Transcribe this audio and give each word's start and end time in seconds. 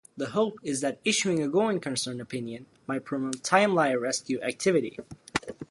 The 0.17 0.29
hope 0.31 0.57
is 0.63 0.81
that 0.81 0.99
issuing 1.05 1.43
a 1.43 1.47
going-concern 1.47 2.19
opinion 2.19 2.65
might 2.87 3.05
promote 3.05 3.43
timelier 3.43 3.99
rescue 4.01 4.41
activity. 4.41 4.97